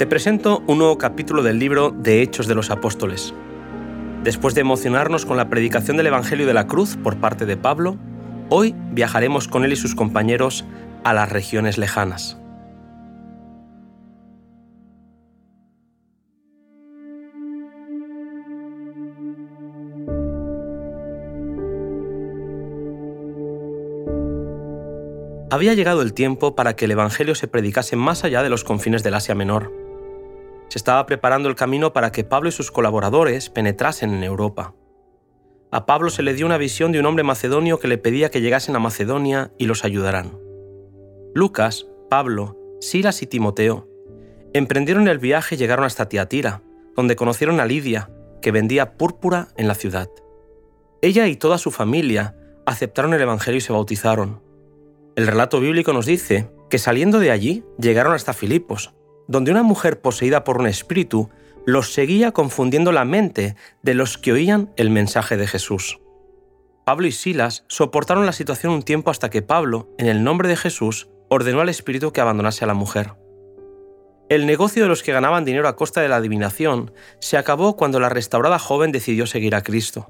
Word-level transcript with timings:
Te 0.00 0.06
presento 0.06 0.62
un 0.66 0.78
nuevo 0.78 0.96
capítulo 0.96 1.42
del 1.42 1.58
libro 1.58 1.90
de 1.90 2.22
Hechos 2.22 2.46
de 2.46 2.54
los 2.54 2.70
Apóstoles. 2.70 3.34
Después 4.24 4.54
de 4.54 4.62
emocionarnos 4.62 5.26
con 5.26 5.36
la 5.36 5.50
predicación 5.50 5.98
del 5.98 6.06
Evangelio 6.06 6.46
de 6.46 6.54
la 6.54 6.66
Cruz 6.66 6.96
por 6.96 7.18
parte 7.18 7.44
de 7.44 7.58
Pablo, 7.58 7.98
hoy 8.48 8.74
viajaremos 8.92 9.46
con 9.46 9.64
él 9.64 9.74
y 9.74 9.76
sus 9.76 9.94
compañeros 9.94 10.64
a 11.04 11.12
las 11.12 11.30
regiones 11.30 11.76
lejanas. 11.76 12.38
Había 25.52 25.74
llegado 25.74 26.02
el 26.02 26.14
tiempo 26.14 26.54
para 26.54 26.76
que 26.76 26.84
el 26.84 26.92
Evangelio 26.92 27.34
se 27.34 27.48
predicase 27.48 27.96
más 27.96 28.22
allá 28.22 28.44
de 28.44 28.48
los 28.48 28.62
confines 28.62 29.02
del 29.02 29.14
Asia 29.14 29.34
Menor. 29.34 29.72
Se 30.68 30.78
estaba 30.78 31.04
preparando 31.06 31.48
el 31.48 31.56
camino 31.56 31.92
para 31.92 32.12
que 32.12 32.22
Pablo 32.22 32.48
y 32.48 32.52
sus 32.52 32.70
colaboradores 32.70 33.50
penetrasen 33.50 34.14
en 34.14 34.22
Europa. 34.22 34.74
A 35.72 35.86
Pablo 35.86 36.10
se 36.10 36.22
le 36.22 36.34
dio 36.34 36.46
una 36.46 36.56
visión 36.56 36.92
de 36.92 37.00
un 37.00 37.06
hombre 37.06 37.24
macedonio 37.24 37.80
que 37.80 37.88
le 37.88 37.98
pedía 37.98 38.30
que 38.30 38.40
llegasen 38.40 38.76
a 38.76 38.78
Macedonia 38.78 39.50
y 39.58 39.66
los 39.66 39.84
ayudaran. 39.84 40.38
Lucas, 41.34 41.88
Pablo, 42.08 42.56
Silas 42.80 43.20
y 43.22 43.26
Timoteo 43.26 43.88
emprendieron 44.52 45.08
el 45.08 45.18
viaje 45.18 45.56
y 45.56 45.58
llegaron 45.58 45.84
hasta 45.84 46.08
Tiatira, 46.08 46.62
donde 46.94 47.16
conocieron 47.16 47.58
a 47.58 47.66
Lidia, 47.66 48.10
que 48.40 48.52
vendía 48.52 48.96
púrpura 48.96 49.48
en 49.56 49.66
la 49.66 49.74
ciudad. 49.74 50.08
Ella 51.02 51.26
y 51.26 51.34
toda 51.34 51.58
su 51.58 51.72
familia 51.72 52.36
aceptaron 52.66 53.14
el 53.14 53.20
Evangelio 53.22 53.58
y 53.58 53.62
se 53.62 53.72
bautizaron. 53.72 54.49
El 55.16 55.26
relato 55.26 55.60
bíblico 55.60 55.92
nos 55.92 56.06
dice 56.06 56.50
que 56.68 56.78
saliendo 56.78 57.18
de 57.18 57.30
allí 57.30 57.64
llegaron 57.78 58.12
hasta 58.12 58.32
Filipos, 58.32 58.94
donde 59.26 59.50
una 59.50 59.62
mujer 59.62 60.00
poseída 60.00 60.44
por 60.44 60.58
un 60.58 60.66
espíritu 60.66 61.30
los 61.66 61.92
seguía 61.92 62.32
confundiendo 62.32 62.92
la 62.92 63.04
mente 63.04 63.56
de 63.82 63.94
los 63.94 64.18
que 64.18 64.32
oían 64.32 64.72
el 64.76 64.90
mensaje 64.90 65.36
de 65.36 65.46
Jesús. 65.46 66.00
Pablo 66.84 67.06
y 67.06 67.12
Silas 67.12 67.64
soportaron 67.68 68.26
la 68.26 68.32
situación 68.32 68.72
un 68.72 68.82
tiempo 68.82 69.10
hasta 69.10 69.30
que 69.30 69.42
Pablo, 69.42 69.88
en 69.98 70.06
el 70.06 70.24
nombre 70.24 70.48
de 70.48 70.56
Jesús, 70.56 71.08
ordenó 71.28 71.60
al 71.60 71.68
espíritu 71.68 72.12
que 72.12 72.20
abandonase 72.20 72.64
a 72.64 72.68
la 72.68 72.74
mujer. 72.74 73.12
El 74.28 74.46
negocio 74.46 74.82
de 74.82 74.88
los 74.88 75.02
que 75.02 75.12
ganaban 75.12 75.44
dinero 75.44 75.68
a 75.68 75.76
costa 75.76 76.00
de 76.00 76.08
la 76.08 76.16
adivinación 76.16 76.92
se 77.20 77.36
acabó 77.36 77.76
cuando 77.76 78.00
la 78.00 78.08
restaurada 78.08 78.58
joven 78.58 78.92
decidió 78.92 79.26
seguir 79.26 79.54
a 79.54 79.62
Cristo. 79.62 80.08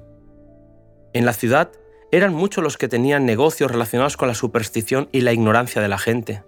En 1.13 1.25
la 1.25 1.33
ciudad 1.33 1.71
eran 2.11 2.33
muchos 2.33 2.63
los 2.63 2.77
que 2.77 2.87
tenían 2.87 3.25
negocios 3.25 3.71
relacionados 3.71 4.17
con 4.17 4.27
la 4.27 4.35
superstición 4.35 5.07
y 5.11 5.21
la 5.21 5.33
ignorancia 5.33 5.81
de 5.81 5.87
la 5.87 5.97
gente. 5.97 6.43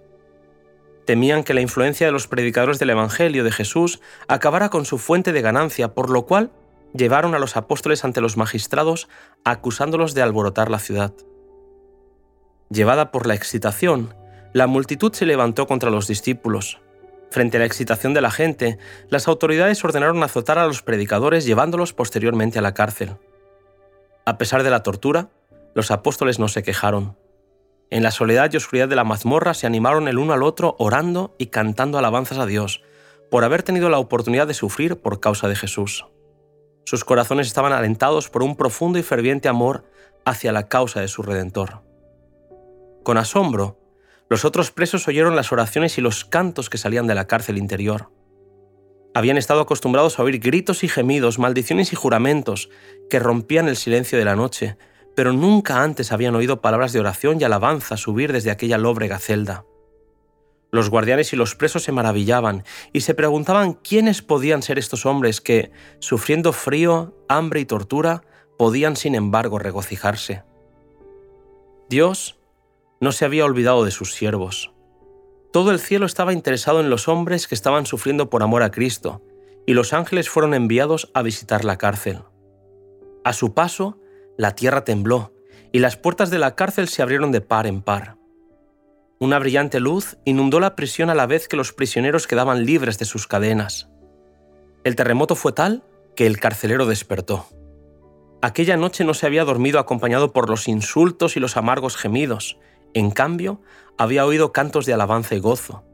Temían 1.06 1.42
que 1.42 1.54
la 1.54 1.60
influencia 1.60 2.06
de 2.06 2.12
los 2.12 2.28
predicadores 2.28 2.78
del 2.78 2.90
Evangelio 2.90 3.44
de 3.44 3.52
Jesús 3.52 4.00
acabara 4.28 4.68
con 4.70 4.84
su 4.84 4.98
fuente 4.98 5.32
de 5.32 5.42
ganancia, 5.42 5.94
por 5.94 6.10
lo 6.10 6.26
cual 6.26 6.50
llevaron 6.94 7.34
a 7.34 7.38
los 7.38 7.56
apóstoles 7.56 8.04
ante 8.04 8.20
los 8.20 8.36
magistrados 8.36 9.08
acusándolos 9.44 10.14
de 10.14 10.22
alborotar 10.22 10.70
la 10.70 10.78
ciudad. 10.78 11.12
Llevada 12.70 13.10
por 13.10 13.26
la 13.26 13.34
excitación, 13.34 14.14
la 14.52 14.66
multitud 14.66 15.12
se 15.12 15.26
levantó 15.26 15.66
contra 15.66 15.90
los 15.90 16.06
discípulos. 16.06 16.80
Frente 17.30 17.56
a 17.56 17.60
la 17.60 17.66
excitación 17.66 18.14
de 18.14 18.20
la 18.20 18.30
gente, 18.30 18.78
las 19.08 19.28
autoridades 19.28 19.84
ordenaron 19.84 20.22
azotar 20.22 20.58
a 20.58 20.66
los 20.66 20.82
predicadores 20.82 21.44
llevándolos 21.44 21.92
posteriormente 21.92 22.58
a 22.58 22.62
la 22.62 22.74
cárcel. 22.74 23.16
A 24.24 24.38
pesar 24.38 24.62
de 24.62 24.70
la 24.70 24.82
tortura, 24.82 25.28
los 25.74 25.90
apóstoles 25.90 26.38
no 26.38 26.48
se 26.48 26.62
quejaron. 26.62 27.18
En 27.90 28.02
la 28.02 28.10
soledad 28.10 28.50
y 28.52 28.56
oscuridad 28.56 28.88
de 28.88 28.96
la 28.96 29.04
mazmorra 29.04 29.54
se 29.54 29.66
animaron 29.66 30.08
el 30.08 30.18
uno 30.18 30.32
al 30.32 30.42
otro 30.42 30.76
orando 30.78 31.34
y 31.38 31.46
cantando 31.46 31.98
alabanzas 31.98 32.38
a 32.38 32.46
Dios 32.46 32.82
por 33.30 33.44
haber 33.44 33.62
tenido 33.62 33.88
la 33.90 33.98
oportunidad 33.98 34.46
de 34.46 34.54
sufrir 34.54 35.00
por 35.00 35.20
causa 35.20 35.48
de 35.48 35.56
Jesús. 35.56 36.06
Sus 36.84 37.04
corazones 37.04 37.46
estaban 37.46 37.72
alentados 37.72 38.28
por 38.28 38.42
un 38.42 38.56
profundo 38.56 38.98
y 38.98 39.02
ferviente 39.02 39.48
amor 39.48 39.84
hacia 40.24 40.52
la 40.52 40.68
causa 40.68 41.00
de 41.00 41.08
su 41.08 41.22
Redentor. 41.22 41.82
Con 43.02 43.18
asombro, 43.18 43.80
los 44.28 44.44
otros 44.44 44.70
presos 44.70 45.06
oyeron 45.08 45.36
las 45.36 45.52
oraciones 45.52 45.98
y 45.98 46.00
los 46.00 46.24
cantos 46.24 46.70
que 46.70 46.78
salían 46.78 47.06
de 47.06 47.14
la 47.14 47.26
cárcel 47.26 47.58
interior. 47.58 48.10
Habían 49.14 49.36
estado 49.36 49.60
acostumbrados 49.60 50.18
a 50.18 50.22
oír 50.22 50.40
gritos 50.40 50.82
y 50.82 50.88
gemidos, 50.88 51.38
maldiciones 51.38 51.92
y 51.92 51.96
juramentos 51.96 52.70
que 53.10 53.18
rompían 53.18 53.68
el 53.68 53.76
silencio 53.76 54.18
de 54.18 54.24
la 54.24 54.34
noche 54.34 54.76
pero 55.14 55.32
nunca 55.32 55.82
antes 55.82 56.12
habían 56.12 56.34
oído 56.34 56.60
palabras 56.60 56.92
de 56.92 57.00
oración 57.00 57.40
y 57.40 57.44
alabanza 57.44 57.96
subir 57.96 58.32
desde 58.32 58.50
aquella 58.50 58.78
lóbrega 58.78 59.18
celda. 59.18 59.64
Los 60.70 60.90
guardianes 60.90 61.32
y 61.32 61.36
los 61.36 61.54
presos 61.54 61.84
se 61.84 61.92
maravillaban 61.92 62.64
y 62.92 63.02
se 63.02 63.14
preguntaban 63.14 63.74
quiénes 63.74 64.22
podían 64.22 64.60
ser 64.62 64.78
estos 64.78 65.06
hombres 65.06 65.40
que, 65.40 65.70
sufriendo 66.00 66.52
frío, 66.52 67.14
hambre 67.28 67.60
y 67.60 67.64
tortura, 67.64 68.24
podían 68.58 68.96
sin 68.96 69.14
embargo 69.14 69.60
regocijarse. 69.60 70.42
Dios 71.88 72.38
no 73.00 73.12
se 73.12 73.24
había 73.24 73.44
olvidado 73.44 73.84
de 73.84 73.92
sus 73.92 74.14
siervos. 74.14 74.72
Todo 75.52 75.70
el 75.70 75.78
cielo 75.78 76.06
estaba 76.06 76.32
interesado 76.32 76.80
en 76.80 76.90
los 76.90 77.06
hombres 77.06 77.46
que 77.46 77.54
estaban 77.54 77.86
sufriendo 77.86 78.28
por 78.28 78.42
amor 78.42 78.64
a 78.64 78.72
Cristo, 78.72 79.22
y 79.66 79.74
los 79.74 79.92
ángeles 79.92 80.28
fueron 80.28 80.54
enviados 80.54 81.10
a 81.14 81.22
visitar 81.22 81.64
la 81.64 81.78
cárcel. 81.78 82.22
A 83.22 83.32
su 83.32 83.54
paso, 83.54 83.98
la 84.36 84.54
tierra 84.54 84.84
tembló 84.84 85.32
y 85.72 85.80
las 85.80 85.96
puertas 85.96 86.30
de 86.30 86.38
la 86.38 86.54
cárcel 86.54 86.88
se 86.88 87.02
abrieron 87.02 87.32
de 87.32 87.40
par 87.40 87.66
en 87.66 87.82
par. 87.82 88.16
Una 89.18 89.38
brillante 89.38 89.80
luz 89.80 90.16
inundó 90.24 90.60
la 90.60 90.76
prisión 90.76 91.10
a 91.10 91.14
la 91.14 91.26
vez 91.26 91.48
que 91.48 91.56
los 91.56 91.72
prisioneros 91.72 92.26
quedaban 92.26 92.64
libres 92.64 92.98
de 92.98 93.04
sus 93.04 93.26
cadenas. 93.26 93.88
El 94.84 94.96
terremoto 94.96 95.34
fue 95.34 95.52
tal 95.52 95.82
que 96.14 96.26
el 96.26 96.38
carcelero 96.38 96.86
despertó. 96.86 97.46
Aquella 98.42 98.76
noche 98.76 99.04
no 99.04 99.14
se 99.14 99.26
había 99.26 99.44
dormido 99.44 99.78
acompañado 99.78 100.32
por 100.32 100.50
los 100.50 100.68
insultos 100.68 101.36
y 101.36 101.40
los 101.40 101.56
amargos 101.56 101.96
gemidos, 101.96 102.58
en 102.92 103.10
cambio, 103.10 103.60
había 103.96 104.26
oído 104.26 104.52
cantos 104.52 104.86
de 104.86 104.92
alabanza 104.92 105.34
y 105.34 105.40
gozo. 105.40 105.84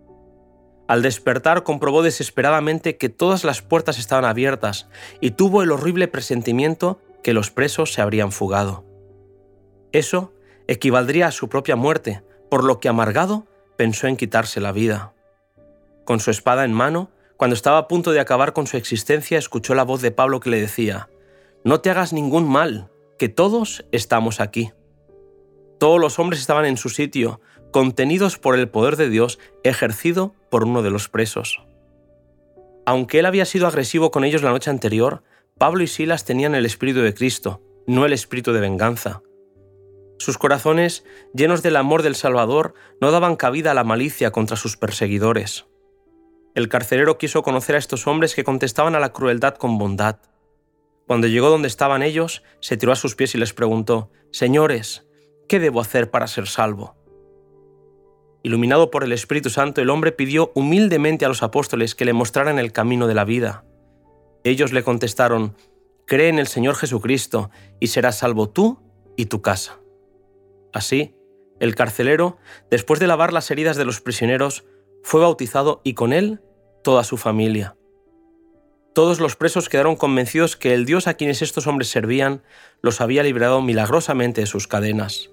Al 0.89 1.03
despertar 1.03 1.63
comprobó 1.63 2.03
desesperadamente 2.03 2.97
que 2.97 3.09
todas 3.09 3.45
las 3.45 3.63
puertas 3.63 3.99
estaban 3.99 4.25
abiertas 4.25 4.89
y 5.21 5.31
tuvo 5.31 5.63
el 5.63 5.71
horrible 5.71 6.09
presentimiento 6.09 7.01
que 7.23 7.35
los 7.35 7.51
presos 7.51 7.93
se 7.93 8.01
habrían 8.01 8.33
fugado. 8.33 8.85
Eso 9.93 10.33
equivaldría 10.67 11.27
a 11.27 11.33
su 11.33 11.49
propia 11.49 11.77
muerte, 11.77 12.23
por 12.49 12.65
lo 12.65 12.81
que 12.81 12.89
amargado 12.89 13.47
pensó 13.77 14.07
en 14.07 14.17
quitarse 14.17 14.61
la 14.61 14.73
vida. 14.73 15.13
Con 16.05 16.21
su 16.21 16.31
espada 16.31 16.65
en 16.65 16.73
mano, 16.73 17.11
cuando 17.37 17.55
estaba 17.55 17.79
a 17.79 17.89
punto 17.89 18.13
de 18.13 18.21
acabar 18.21 18.53
con 18.53 18.67
su 18.67 18.77
existencia, 18.77 19.39
escuchó 19.39 19.75
la 19.75 19.85
voz 19.85 20.03
de 20.03 20.11
Pablo 20.11 20.41
que 20.41 20.51
le 20.51 20.61
decía, 20.61 21.09
No 21.65 21.81
te 21.81 21.91
hagas 21.91 22.13
ningún 22.13 22.49
mal, 22.49 22.91
que 23.19 23.29
todos 23.29 23.85
estamos 23.93 24.41
aquí. 24.41 24.73
Todos 25.79 25.99
los 25.99 26.19
hombres 26.19 26.41
estaban 26.41 26.67
en 26.67 26.77
su 26.77 26.91
sitio, 26.91 27.41
contenidos 27.71 28.39
por 28.39 28.59
el 28.59 28.69
poder 28.69 28.97
de 28.97 29.09
Dios 29.09 29.39
ejercido 29.65 30.35
por 30.51 30.65
uno 30.65 30.83
de 30.83 30.91
los 30.91 31.09
presos. 31.09 31.63
Aunque 32.85 33.21
él 33.21 33.27
había 33.27 33.45
sido 33.45 33.67
agresivo 33.67 34.11
con 34.11 34.25
ellos 34.25 34.43
la 34.43 34.51
noche 34.51 34.71
anterior, 34.71 35.23
Pablo 35.61 35.83
y 35.83 35.89
Silas 35.89 36.25
tenían 36.25 36.55
el 36.55 36.65
espíritu 36.65 37.01
de 37.01 37.13
Cristo, 37.13 37.61
no 37.87 38.07
el 38.07 38.15
espíritu 38.15 38.55
de 38.55 38.61
venganza. 38.61 39.21
Sus 40.19 40.39
corazones, 40.39 41.05
llenos 41.35 41.63
del 41.63 41.77
amor 41.77 42.03
del 42.03 42.15
Salvador, 42.15 42.73
no 42.99 43.11
daban 43.11 43.37
cabida 43.37 43.73
a 43.73 43.75
la 43.75 43.85
malicia 43.85 44.31
contra 44.31 44.57
sus 44.57 44.79
perseguidores. 44.79 45.67
El 46.55 46.71
carcelero 46.71 47.19
quiso 47.19 47.43
conocer 47.43 47.77
a 47.77 47.79
estos 47.79 48.07
hombres 48.07 48.35
que 48.35 48.43
contestaban 48.43 48.95
a 48.95 49.01
la 49.01 49.13
crueldad 49.13 49.57
con 49.57 49.77
bondad. 49.77 50.21
Cuando 51.07 51.27
llegó 51.27 51.51
donde 51.51 51.69
estaban 51.69 52.03
ellos, 52.03 52.43
se 52.61 52.79
tiró 52.79 52.93
a 52.93 52.97
sus 52.97 53.15
pies 53.15 53.35
y 53.35 53.39
les 53.39 53.53
preguntó, 53.53 54.11
Señores, 54.33 55.07
¿qué 55.47 55.61
debo 55.61 55.83
hacer 55.83 56.11
para 56.11 56.27
ser 56.27 56.47
salvo? 56.47 56.97
Iluminado 58.43 58.91
por 58.91 59.05
el 59.05 59.13
Espíritu 59.13 59.51
Santo, 59.51 59.83
el 59.83 59.91
hombre 59.91 60.13
pidió 60.13 60.53
humildemente 60.55 61.27
a 61.27 61.29
los 61.29 61.43
apóstoles 61.43 61.95
que 61.95 62.07
le 62.07 62.15
mostraran 62.15 62.59
el 62.59 62.73
camino 62.73 63.07
de 63.07 63.15
la 63.15 63.27
vida. 63.27 63.67
Ellos 64.45 64.73
le 64.73 64.83
contestaron, 64.83 65.55
Cree 66.07 66.29
en 66.29 66.41
el 66.41 66.49
Señor 66.49 66.75
Jesucristo 66.75 67.51
y 67.79 67.87
serás 67.87 68.19
salvo 68.19 68.49
tú 68.49 68.81
y 69.17 69.27
tu 69.27 69.43
casa. 69.43 69.79
Así, 70.73 71.15
el 71.61 71.77
carcelero, 71.77 72.37
después 72.69 72.99
de 72.99 73.07
lavar 73.07 73.33
las 73.33 73.49
heridas 73.53 73.77
de 73.77 73.85
los 73.85 74.01
prisioneros, 74.01 74.65
fue 75.05 75.21
bautizado 75.21 75.81
y 75.85 75.95
con 75.95 76.13
él 76.13 76.41
toda 76.83 77.05
su 77.05 77.17
familia. 77.17 77.77
Todos 78.93 79.21
los 79.21 79.37
presos 79.37 79.69
quedaron 79.69 79.95
convencidos 79.95 80.57
que 80.57 80.75
el 80.75 80.85
Dios 80.85 81.07
a 81.07 81.15
quienes 81.15 81.43
estos 81.43 81.69
hombres 81.69 81.89
servían 81.89 82.43
los 82.83 83.01
había 83.01 83.23
librado 83.23 83.63
milagrosamente 83.63 84.41
de 84.41 84.47
sus 84.49 84.67
cadenas. 84.67 85.31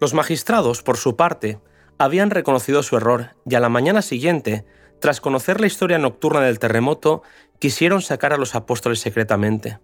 Los 0.00 0.14
magistrados, 0.14 0.82
por 0.82 0.96
su 0.96 1.14
parte, 1.14 1.60
habían 1.98 2.30
reconocido 2.30 2.82
su 2.82 2.96
error 2.96 3.36
y 3.44 3.54
a 3.54 3.60
la 3.60 3.68
mañana 3.68 4.00
siguiente 4.00 4.64
tras 5.04 5.20
conocer 5.20 5.60
la 5.60 5.66
historia 5.66 5.98
nocturna 5.98 6.40
del 6.40 6.58
terremoto, 6.58 7.22
quisieron 7.58 8.00
sacar 8.00 8.32
a 8.32 8.38
los 8.38 8.54
apóstoles 8.54 9.00
secretamente. 9.00 9.78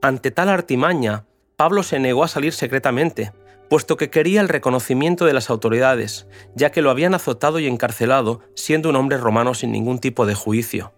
Ante 0.00 0.30
tal 0.30 0.48
artimaña, 0.48 1.24
Pablo 1.56 1.82
se 1.82 1.98
negó 1.98 2.22
a 2.22 2.28
salir 2.28 2.52
secretamente, 2.52 3.32
puesto 3.68 3.96
que 3.96 4.10
quería 4.10 4.40
el 4.40 4.48
reconocimiento 4.48 5.24
de 5.24 5.32
las 5.32 5.50
autoridades, 5.50 6.28
ya 6.54 6.70
que 6.70 6.82
lo 6.82 6.90
habían 6.90 7.16
azotado 7.16 7.58
y 7.58 7.66
encarcelado 7.66 8.38
siendo 8.54 8.90
un 8.90 8.94
hombre 8.94 9.18
romano 9.18 9.54
sin 9.54 9.72
ningún 9.72 9.98
tipo 9.98 10.24
de 10.24 10.36
juicio. 10.36 10.92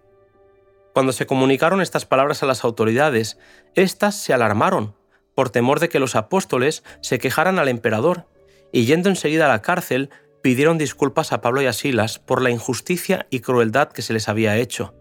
Cuando 0.93 1.13
se 1.13 1.25
comunicaron 1.25 1.81
estas 1.81 2.05
palabras 2.05 2.43
a 2.43 2.47
las 2.47 2.63
autoridades, 2.63 3.39
éstas 3.75 4.17
se 4.17 4.35
alarmaron, 4.35 4.95
por 5.35 5.49
temor 5.49 5.81
de 5.81 5.89
que 5.89 5.99
los 5.99 6.15
apóstoles 6.15 6.85
se 7.01 7.19
quejaran 7.19 7.59
al 7.59 7.69
emperador, 7.69 8.27
y 8.71 8.85
yendo 8.85 9.09
enseguida 9.09 9.47
a 9.47 9.49
la 9.49 9.63
cárcel, 9.63 10.11
pidieron 10.43 10.79
disculpas 10.79 11.33
a 11.33 11.41
Pablo 11.41 11.63
y 11.63 11.67
a 11.67 11.73
Silas 11.73 12.19
por 12.19 12.43
la 12.43 12.51
injusticia 12.51 13.27
y 13.31 13.41
crueldad 13.41 13.91
que 13.91 14.03
se 14.03 14.13
les 14.13 14.29
había 14.29 14.57
hecho. 14.57 14.95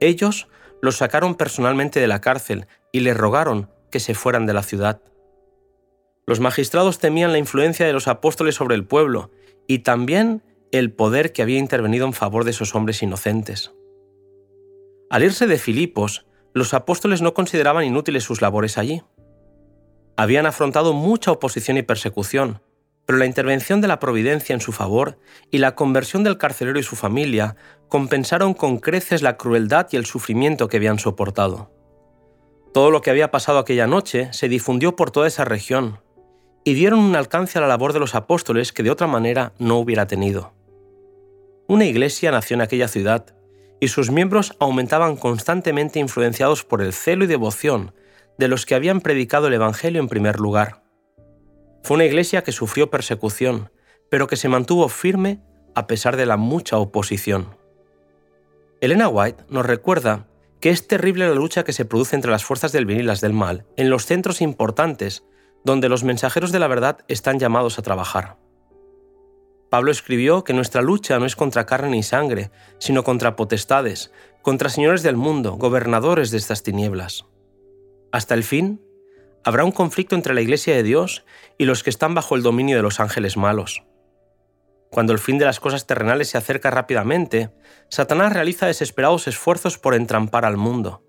Ellos 0.00 0.48
los 0.80 0.96
sacaron 0.96 1.36
personalmente 1.36 2.00
de 2.00 2.08
la 2.08 2.20
cárcel 2.20 2.66
y 2.90 3.00
les 3.00 3.16
rogaron 3.16 3.70
que 3.90 4.00
se 4.00 4.14
fueran 4.14 4.46
de 4.46 4.54
la 4.54 4.62
ciudad. 4.62 5.00
Los 6.26 6.40
magistrados 6.40 6.98
temían 6.98 7.32
la 7.32 7.38
influencia 7.38 7.86
de 7.86 7.92
los 7.92 8.08
apóstoles 8.08 8.54
sobre 8.54 8.74
el 8.74 8.86
pueblo 8.86 9.30
y 9.66 9.80
también 9.80 10.42
el 10.72 10.92
poder 10.92 11.32
que 11.32 11.42
había 11.42 11.58
intervenido 11.58 12.06
en 12.06 12.12
favor 12.12 12.44
de 12.44 12.52
esos 12.52 12.74
hombres 12.74 13.02
inocentes. 13.02 13.72
Al 15.10 15.22
irse 15.22 15.46
de 15.46 15.58
Filipos, 15.58 16.26
los 16.54 16.74
apóstoles 16.74 17.22
no 17.22 17.34
consideraban 17.34 17.84
inútiles 17.84 18.24
sus 18.24 18.40
labores 18.40 18.78
allí. 18.78 19.02
Habían 20.16 20.46
afrontado 20.46 20.92
mucha 20.94 21.30
oposición 21.32 21.76
y 21.76 21.82
persecución, 21.82 22.62
pero 23.06 23.18
la 23.18 23.26
intervención 23.26 23.80
de 23.80 23.88
la 23.88 23.98
providencia 23.98 24.54
en 24.54 24.60
su 24.60 24.72
favor 24.72 25.18
y 25.50 25.58
la 25.58 25.74
conversión 25.74 26.24
del 26.24 26.38
carcelero 26.38 26.78
y 26.78 26.82
su 26.82 26.96
familia 26.96 27.56
compensaron 27.88 28.54
con 28.54 28.78
creces 28.78 29.22
la 29.22 29.36
crueldad 29.36 29.88
y 29.90 29.96
el 29.96 30.06
sufrimiento 30.06 30.68
que 30.68 30.78
habían 30.78 30.98
soportado. 30.98 31.70
Todo 32.72 32.90
lo 32.90 33.02
que 33.02 33.10
había 33.10 33.30
pasado 33.30 33.58
aquella 33.58 33.86
noche 33.86 34.32
se 34.32 34.48
difundió 34.48 34.96
por 34.96 35.10
toda 35.10 35.26
esa 35.26 35.44
región, 35.44 36.00
y 36.64 36.74
dieron 36.74 37.00
un 37.00 37.16
alcance 37.16 37.58
a 37.58 37.60
la 37.60 37.66
labor 37.66 37.92
de 37.92 37.98
los 37.98 38.14
apóstoles 38.14 38.72
que 38.72 38.82
de 38.82 38.90
otra 38.90 39.06
manera 39.06 39.52
no 39.58 39.78
hubiera 39.78 40.06
tenido. 40.06 40.54
Una 41.66 41.84
iglesia 41.84 42.30
nació 42.30 42.54
en 42.54 42.62
aquella 42.62 42.88
ciudad, 42.88 43.34
y 43.80 43.88
sus 43.88 44.10
miembros 44.10 44.54
aumentaban 44.60 45.16
constantemente 45.16 45.98
influenciados 45.98 46.64
por 46.64 46.82
el 46.82 46.92
celo 46.92 47.24
y 47.24 47.26
devoción 47.26 47.92
de 48.38 48.48
los 48.48 48.64
que 48.64 48.74
habían 48.74 49.00
predicado 49.00 49.48
el 49.48 49.54
Evangelio 49.54 50.00
en 50.00 50.08
primer 50.08 50.38
lugar. 50.38 50.81
Fue 51.82 51.96
una 51.96 52.04
iglesia 52.04 52.42
que 52.42 52.52
sufrió 52.52 52.90
persecución, 52.90 53.70
pero 54.08 54.26
que 54.26 54.36
se 54.36 54.48
mantuvo 54.48 54.88
firme 54.88 55.40
a 55.74 55.86
pesar 55.86 56.16
de 56.16 56.26
la 56.26 56.36
mucha 56.36 56.78
oposición. 56.78 57.56
Elena 58.80 59.08
White 59.08 59.44
nos 59.48 59.66
recuerda 59.66 60.28
que 60.60 60.70
es 60.70 60.86
terrible 60.86 61.28
la 61.28 61.34
lucha 61.34 61.64
que 61.64 61.72
se 61.72 61.84
produce 61.84 62.14
entre 62.14 62.30
las 62.30 62.44
fuerzas 62.44 62.72
del 62.72 62.86
bien 62.86 63.00
y 63.00 63.02
las 63.02 63.20
del 63.20 63.32
mal 63.32 63.66
en 63.76 63.90
los 63.90 64.06
centros 64.06 64.40
importantes 64.40 65.24
donde 65.64 65.88
los 65.88 66.04
mensajeros 66.04 66.52
de 66.52 66.58
la 66.58 66.68
verdad 66.68 66.98
están 67.08 67.38
llamados 67.38 67.78
a 67.78 67.82
trabajar. 67.82 68.36
Pablo 69.70 69.90
escribió 69.90 70.44
que 70.44 70.52
nuestra 70.52 70.82
lucha 70.82 71.18
no 71.18 71.24
es 71.24 71.34
contra 71.34 71.64
carne 71.64 71.90
ni 71.90 72.02
sangre, 72.02 72.50
sino 72.78 73.04
contra 73.04 73.36
potestades, 73.36 74.12
contra 74.42 74.68
señores 74.68 75.02
del 75.02 75.16
mundo, 75.16 75.52
gobernadores 75.52 76.30
de 76.30 76.38
estas 76.38 76.62
tinieblas. 76.62 77.24
Hasta 78.10 78.34
el 78.34 78.44
fin, 78.44 78.82
habrá 79.44 79.64
un 79.64 79.72
conflicto 79.72 80.14
entre 80.14 80.34
la 80.34 80.40
Iglesia 80.40 80.74
de 80.74 80.82
Dios 80.82 81.24
y 81.58 81.64
los 81.64 81.82
que 81.82 81.90
están 81.90 82.14
bajo 82.14 82.34
el 82.34 82.42
dominio 82.42 82.76
de 82.76 82.82
los 82.82 83.00
ángeles 83.00 83.36
malos. 83.36 83.84
Cuando 84.90 85.12
el 85.12 85.18
fin 85.18 85.38
de 85.38 85.46
las 85.46 85.60
cosas 85.60 85.86
terrenales 85.86 86.28
se 86.28 86.38
acerca 86.38 86.70
rápidamente, 86.70 87.50
Satanás 87.88 88.32
realiza 88.32 88.66
desesperados 88.66 89.26
esfuerzos 89.26 89.78
por 89.78 89.94
entrampar 89.94 90.44
al 90.44 90.56
mundo 90.56 91.02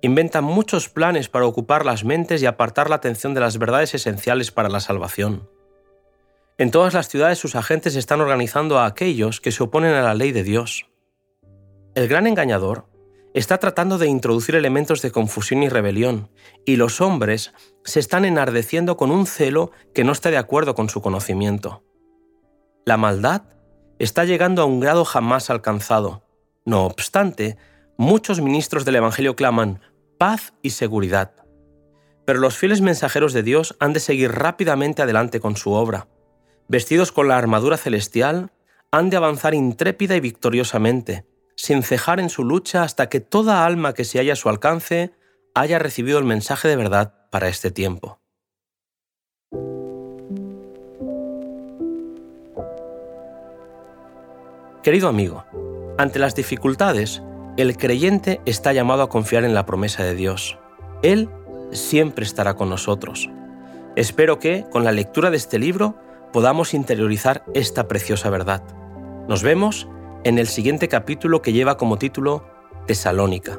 inventan 0.00 0.44
muchos 0.44 0.88
planes 0.88 1.28
para 1.28 1.46
ocupar 1.46 1.84
las 1.84 2.04
mentes 2.04 2.42
y 2.42 2.46
apartar 2.46 2.88
la 2.88 2.96
atención 2.96 3.34
de 3.34 3.40
las 3.40 3.58
verdades 3.58 3.94
esenciales 3.94 4.50
para 4.50 4.68
la 4.68 4.80
salvación. 4.80 5.48
En 6.56 6.70
todas 6.70 6.94
las 6.94 7.08
ciudades 7.08 7.38
sus 7.38 7.54
agentes 7.54 7.96
están 7.96 8.20
organizando 8.20 8.78
a 8.78 8.86
aquellos 8.86 9.40
que 9.40 9.52
se 9.52 9.62
oponen 9.62 9.94
a 9.94 10.02
la 10.02 10.14
ley 10.14 10.32
de 10.32 10.42
Dios. 10.42 10.86
El 11.94 12.08
gran 12.08 12.26
engañador 12.26 12.86
está 13.38 13.58
tratando 13.58 13.98
de 13.98 14.08
introducir 14.08 14.56
elementos 14.56 15.02
de 15.02 15.10
confusión 15.10 15.62
y 15.62 15.68
rebelión, 15.68 16.30
y 16.64 16.76
los 16.76 17.00
hombres 17.00 17.52
se 17.84 18.00
están 18.00 18.24
enardeciendo 18.24 18.96
con 18.96 19.10
un 19.10 19.26
celo 19.26 19.70
que 19.94 20.04
no 20.04 20.12
está 20.12 20.30
de 20.30 20.38
acuerdo 20.38 20.74
con 20.74 20.88
su 20.88 21.00
conocimiento. 21.00 21.84
La 22.84 22.96
maldad 22.96 23.42
está 23.98 24.24
llegando 24.24 24.62
a 24.62 24.64
un 24.64 24.80
grado 24.80 25.04
jamás 25.04 25.50
alcanzado. 25.50 26.24
No 26.64 26.84
obstante, 26.84 27.56
muchos 27.96 28.40
ministros 28.40 28.84
del 28.84 28.96
Evangelio 28.96 29.36
claman 29.36 29.80
paz 30.18 30.52
y 30.62 30.70
seguridad. 30.70 31.32
Pero 32.24 32.40
los 32.40 32.56
fieles 32.56 32.80
mensajeros 32.80 33.32
de 33.32 33.42
Dios 33.42 33.76
han 33.78 33.92
de 33.92 34.00
seguir 34.00 34.32
rápidamente 34.32 35.02
adelante 35.02 35.40
con 35.40 35.56
su 35.56 35.72
obra. 35.72 36.08
Vestidos 36.66 37.12
con 37.12 37.28
la 37.28 37.38
armadura 37.38 37.76
celestial, 37.76 38.52
han 38.90 39.10
de 39.10 39.16
avanzar 39.16 39.54
intrépida 39.54 40.16
y 40.16 40.20
victoriosamente, 40.20 41.24
sin 41.58 41.82
cejar 41.82 42.20
en 42.20 42.30
su 42.30 42.44
lucha 42.44 42.84
hasta 42.84 43.08
que 43.08 43.18
toda 43.18 43.66
alma 43.66 43.92
que 43.92 44.04
se 44.04 44.20
haya 44.20 44.34
a 44.34 44.36
su 44.36 44.48
alcance 44.48 45.12
haya 45.54 45.80
recibido 45.80 46.18
el 46.20 46.24
mensaje 46.24 46.68
de 46.68 46.76
verdad 46.76 47.14
para 47.30 47.48
este 47.48 47.72
tiempo. 47.72 48.20
Querido 54.84 55.08
amigo, 55.08 55.44
ante 55.98 56.20
las 56.20 56.36
dificultades, 56.36 57.22
el 57.56 57.76
creyente 57.76 58.40
está 58.46 58.72
llamado 58.72 59.02
a 59.02 59.08
confiar 59.08 59.42
en 59.42 59.52
la 59.52 59.66
promesa 59.66 60.04
de 60.04 60.14
Dios. 60.14 60.58
Él 61.02 61.28
siempre 61.72 62.24
estará 62.24 62.54
con 62.54 62.70
nosotros. 62.70 63.28
Espero 63.96 64.38
que, 64.38 64.64
con 64.70 64.84
la 64.84 64.92
lectura 64.92 65.30
de 65.30 65.36
este 65.36 65.58
libro, 65.58 65.98
podamos 66.32 66.72
interiorizar 66.72 67.44
esta 67.52 67.88
preciosa 67.88 68.30
verdad. 68.30 68.62
Nos 69.26 69.42
vemos 69.42 69.88
en 70.28 70.38
el 70.38 70.46
siguiente 70.46 70.88
capítulo 70.88 71.40
que 71.40 71.54
lleva 71.54 71.78
como 71.78 71.96
título 71.96 72.44
Tesalónica. 72.86 73.58